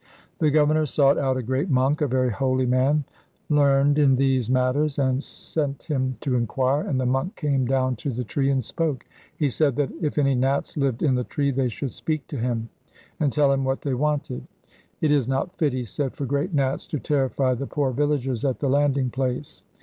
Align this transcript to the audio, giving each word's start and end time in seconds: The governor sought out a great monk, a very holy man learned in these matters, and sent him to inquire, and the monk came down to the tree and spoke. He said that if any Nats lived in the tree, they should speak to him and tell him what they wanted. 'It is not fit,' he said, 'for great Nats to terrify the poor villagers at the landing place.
The 0.39 0.49
governor 0.49 0.87
sought 0.87 1.19
out 1.19 1.37
a 1.37 1.43
great 1.43 1.69
monk, 1.69 2.01
a 2.01 2.07
very 2.07 2.31
holy 2.31 2.65
man 2.65 3.03
learned 3.49 3.99
in 3.99 4.15
these 4.15 4.49
matters, 4.49 4.97
and 4.97 5.23
sent 5.23 5.83
him 5.83 6.17
to 6.21 6.33
inquire, 6.35 6.81
and 6.81 6.99
the 6.99 7.05
monk 7.05 7.35
came 7.35 7.67
down 7.67 7.95
to 7.97 8.09
the 8.09 8.23
tree 8.23 8.49
and 8.49 8.63
spoke. 8.63 9.05
He 9.37 9.47
said 9.47 9.75
that 9.75 9.91
if 10.01 10.17
any 10.17 10.33
Nats 10.33 10.75
lived 10.75 11.03
in 11.03 11.13
the 11.13 11.23
tree, 11.23 11.51
they 11.51 11.69
should 11.69 11.93
speak 11.93 12.25
to 12.29 12.37
him 12.37 12.69
and 13.19 13.31
tell 13.31 13.51
him 13.53 13.63
what 13.63 13.83
they 13.83 13.93
wanted. 13.93 14.47
'It 15.01 15.11
is 15.11 15.27
not 15.27 15.55
fit,' 15.59 15.71
he 15.73 15.83
said, 15.85 16.15
'for 16.15 16.25
great 16.25 16.51
Nats 16.51 16.87
to 16.87 16.97
terrify 16.97 17.53
the 17.53 17.67
poor 17.67 17.91
villagers 17.91 18.43
at 18.43 18.57
the 18.57 18.69
landing 18.69 19.11
place. 19.11 19.61